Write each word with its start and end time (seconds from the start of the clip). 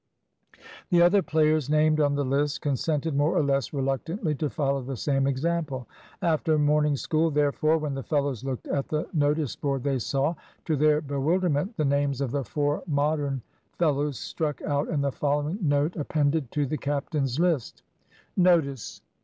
The 0.89 1.03
other 1.03 1.21
players 1.21 1.69
named 1.69 1.99
on 1.99 2.15
the 2.15 2.25
list 2.25 2.61
consented 2.61 3.13
more 3.15 3.37
or 3.37 3.43
less 3.43 3.71
reluctantly 3.71 4.33
to 4.33 4.49
follow 4.49 4.81
the 4.81 4.97
same 4.97 5.27
example. 5.27 5.87
After 6.23 6.57
morning 6.57 6.95
school, 6.95 7.29
therefore, 7.29 7.77
when 7.77 7.93
the 7.93 8.01
fellows 8.01 8.43
looked 8.43 8.65
at 8.67 8.87
the 8.89 9.05
notice 9.13 9.55
board, 9.55 9.83
they 9.83 9.99
saw, 9.99 10.33
to 10.65 10.75
their 10.75 11.01
bewilderment, 11.01 11.77
the 11.77 11.85
names 11.85 12.19
of 12.19 12.31
the 12.31 12.43
four 12.43 12.81
Modern 12.87 13.43
fellows 13.77 14.17
struck 14.17 14.59
out 14.63 14.89
and 14.89 15.03
the 15.03 15.11
following 15.11 15.59
note 15.61 15.95
appended 15.95 16.49
to 16.53 16.65
the 16.65 16.79
captain's 16.79 17.39
list 17.39 17.83
"Notice. 18.35 19.03